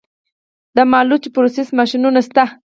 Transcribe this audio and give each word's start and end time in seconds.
د 0.75 0.77
مالوچو 0.91 1.33
پروسس 1.35 1.67
ماشینونه 1.79 2.19
شته 2.27 2.43